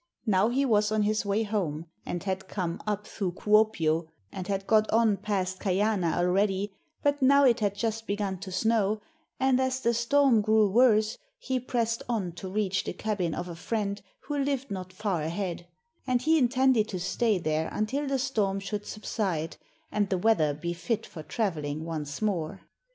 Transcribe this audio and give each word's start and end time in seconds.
Now 0.25 0.49
he 0.49 0.65
was 0.65 0.91
on 0.91 1.03
his 1.03 1.27
way 1.27 1.43
home, 1.43 1.85
and 2.07 2.23
had 2.23 2.47
come 2.47 2.81
up 2.87 3.05
through 3.05 3.33
Kuopio, 3.33 4.07
and 4.31 4.47
had 4.47 4.65
got 4.65 4.89
on 4.89 5.15
past 5.15 5.59
Kajana 5.59 6.15
already, 6.17 6.73
but 7.03 7.21
now 7.21 7.45
it 7.45 7.59
had 7.59 7.75
just 7.75 8.07
begun 8.07 8.39
to 8.39 8.51
snow, 8.51 8.99
and 9.39 9.59
as 9.61 9.79
the 9.79 9.93
storm 9.93 10.41
grew 10.41 10.67
worse, 10.71 11.19
he 11.37 11.59
pressed 11.59 12.01
on 12.09 12.31
to 12.31 12.49
reach 12.51 12.83
the 12.83 12.93
cabin 12.93 13.35
of 13.35 13.47
a 13.47 13.53
friend 13.55 14.01
who 14.21 14.39
lived 14.39 14.71
not 14.71 14.91
far 14.91 15.21
ahead; 15.21 15.67
and 16.07 16.23
he 16.23 16.39
intended 16.39 16.87
to 16.87 16.99
stay 16.99 17.37
there 17.37 17.69
until 17.71 18.07
the 18.07 18.17
storm 18.17 18.59
should 18.59 18.87
subside 18.87 19.57
and 19.91 20.09
the 20.09 20.17
weather 20.17 20.51
be 20.55 20.73
fit 20.73 21.05
for 21.05 21.21
travelling 21.21 21.85
once 21.85 22.23
more. 22.23 22.61